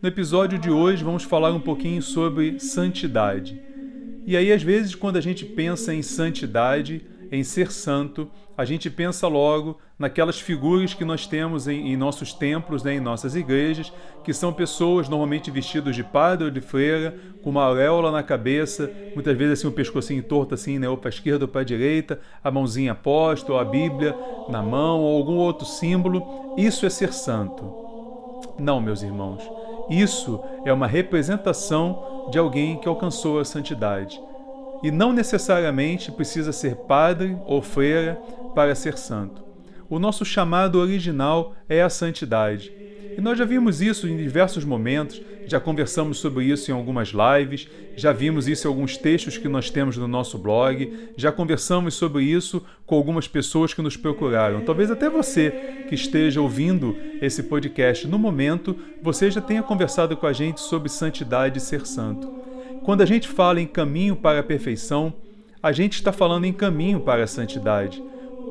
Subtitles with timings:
[0.00, 3.60] No episódio de hoje vamos falar um pouquinho sobre santidade.
[4.24, 8.88] E aí, às vezes, quando a gente pensa em santidade, em ser santo, a gente
[8.88, 13.92] pensa logo naquelas figuras que nós temos em, em nossos templos, né, em nossas igrejas,
[14.22, 18.88] que são pessoas normalmente vestidas de padre ou de freira, com uma auréola na cabeça,
[19.16, 21.62] muitas vezes assim o um pescocinho torto assim, né, ou para a esquerda ou para
[21.62, 24.14] a direita, a mãozinha posta, ou a Bíblia
[24.48, 26.54] na mão, ou algum outro símbolo.
[26.56, 27.64] Isso é ser santo.
[28.60, 29.42] Não, meus irmãos.
[29.88, 34.20] Isso é uma representação de alguém que alcançou a santidade.
[34.82, 38.20] E não necessariamente precisa ser padre ou freira
[38.54, 39.42] para ser santo.
[39.90, 42.70] O nosso chamado original é a santidade.
[43.18, 47.66] E nós já vimos isso em diversos momentos, já conversamos sobre isso em algumas lives,
[47.96, 52.22] já vimos isso em alguns textos que nós temos no nosso blog, já conversamos sobre
[52.22, 54.60] isso com algumas pessoas que nos procuraram.
[54.60, 55.50] Talvez até você
[55.88, 60.88] que esteja ouvindo esse podcast no momento, você já tenha conversado com a gente sobre
[60.88, 62.32] santidade e ser santo.
[62.84, 65.12] Quando a gente fala em caminho para a perfeição,
[65.60, 68.00] a gente está falando em caminho para a santidade.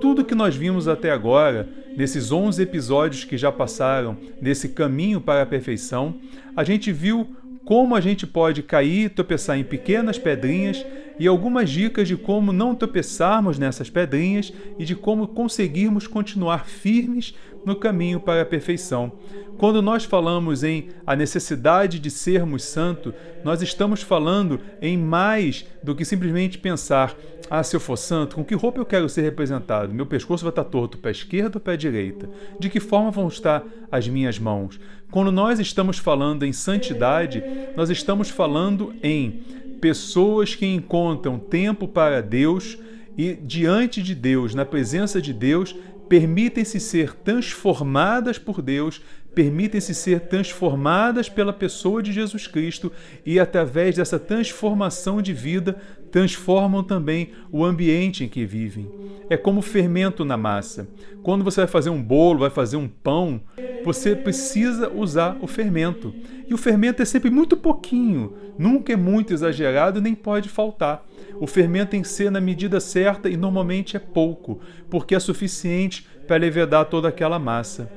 [0.00, 5.42] Tudo que nós vimos até agora, nesses 11 episódios que já passaram, nesse caminho para
[5.42, 6.16] a perfeição,
[6.54, 10.84] a gente viu como a gente pode cair tropeçar em pequenas pedrinhas
[11.18, 17.34] e algumas dicas de como não tropeçarmos nessas pedrinhas e de como conseguirmos continuar firmes
[17.64, 19.12] no caminho para a perfeição.
[19.58, 25.94] Quando nós falamos em a necessidade de sermos santos, nós estamos falando em mais do
[25.94, 27.16] que simplesmente pensar:
[27.50, 29.92] ah, se eu for santo, com que roupa eu quero ser representado?
[29.92, 32.28] Meu pescoço vai estar torto para a esquerda ou a direita?
[32.60, 34.78] De que forma vão estar as minhas mãos?
[35.10, 37.42] Quando nós estamos falando em santidade,
[37.76, 39.40] nós estamos falando em
[39.86, 42.76] pessoas que encontram tempo para Deus
[43.16, 45.76] e diante de Deus, na presença de Deus,
[46.08, 49.00] permitem-se ser transformadas por Deus,
[49.32, 52.90] permitem-se ser transformadas pela pessoa de Jesus Cristo
[53.24, 55.80] e, através dessa transformação de vida,
[56.10, 58.90] transformam também o ambiente em que vivem.
[59.28, 60.88] É como fermento na massa.
[61.22, 63.40] Quando você vai fazer um bolo, vai fazer um pão,
[63.84, 66.14] você precisa usar o fermento.
[66.48, 71.04] E o fermento é sempre muito pouquinho, nunca é muito exagerado nem pode faltar.
[71.40, 76.06] O fermento tem que ser na medida certa e normalmente é pouco, porque é suficiente
[76.26, 77.90] para levedar toda aquela massa.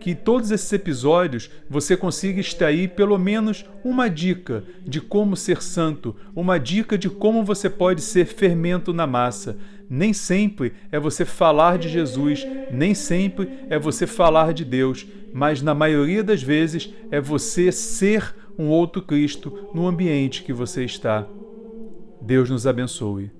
[0.00, 6.16] Que todos esses episódios você consiga extrair pelo menos uma dica de como ser santo,
[6.34, 9.58] uma dica de como você pode ser fermento na massa.
[9.88, 15.60] Nem sempre é você falar de Jesus, nem sempre é você falar de Deus, mas
[15.60, 21.26] na maioria das vezes é você ser um outro Cristo no ambiente que você está.
[22.20, 23.30] Deus nos abençoe.